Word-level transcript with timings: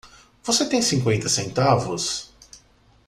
Você 0.43 0.67
tem 0.67 0.81
cinquenta 0.81 1.29
centavos? 1.29 2.31